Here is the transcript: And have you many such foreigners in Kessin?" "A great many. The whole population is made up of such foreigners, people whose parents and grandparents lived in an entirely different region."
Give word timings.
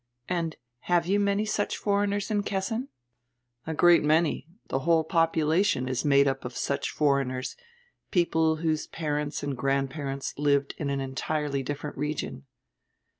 And 0.27 0.55
have 0.79 1.05
you 1.05 1.19
many 1.19 1.45
such 1.45 1.77
foreigners 1.77 2.31
in 2.31 2.41
Kessin?" 2.41 2.87
"A 3.67 3.73
great 3.75 4.01
many. 4.03 4.47
The 4.69 4.79
whole 4.79 5.03
population 5.03 5.87
is 5.87 6.03
made 6.03 6.27
up 6.27 6.43
of 6.43 6.57
such 6.57 6.89
foreigners, 6.89 7.55
people 8.09 8.55
whose 8.55 8.87
parents 8.87 9.43
and 9.43 9.55
grandparents 9.55 10.33
lived 10.39 10.73
in 10.79 10.89
an 10.89 11.01
entirely 11.01 11.61
different 11.61 11.97
region." 11.99 12.47